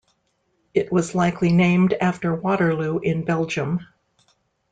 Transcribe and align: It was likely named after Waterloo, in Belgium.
It 0.73 0.91
was 0.91 1.13
likely 1.13 1.53
named 1.53 1.93
after 2.01 2.33
Waterloo, 2.33 2.97
in 3.01 3.23
Belgium. 3.23 3.85